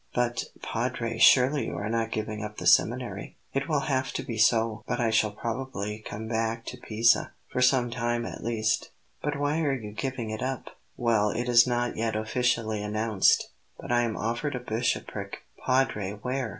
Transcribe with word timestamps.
"But, 0.15 0.45
Padre, 0.63 1.19
surely 1.19 1.67
you 1.67 1.75
are 1.77 1.87
not 1.87 2.09
giving 2.09 2.43
up 2.43 2.57
the 2.57 2.65
seminary?" 2.65 3.37
"It 3.53 3.69
will 3.69 3.81
have 3.81 4.11
to 4.13 4.23
be 4.23 4.35
so; 4.39 4.81
but 4.87 4.99
I 4.99 5.11
shall 5.11 5.29
probably 5.29 5.99
come 5.99 6.27
back 6.27 6.65
to 6.69 6.77
Pisa, 6.77 7.33
for 7.51 7.61
some 7.61 7.91
time 7.91 8.25
at 8.25 8.43
least." 8.43 8.89
"But 9.21 9.37
why 9.39 9.59
are 9.61 9.75
you 9.75 9.91
giving 9.91 10.31
it 10.31 10.41
up?" 10.41 10.75
"Well, 10.97 11.29
it 11.29 11.47
is 11.47 11.67
not 11.67 11.97
yet 11.97 12.15
officially 12.15 12.81
announced; 12.81 13.51
but 13.79 13.91
I 13.91 14.01
am 14.01 14.17
offered 14.17 14.55
a 14.55 14.59
bishopric." 14.59 15.43
"Padre! 15.67 16.13
Where?" 16.13 16.49